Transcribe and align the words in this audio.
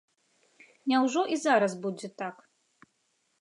Няўжо 0.91 1.21
і 1.35 1.37
зараз 1.43 1.77
будзе 1.85 2.07
так? 2.23 2.35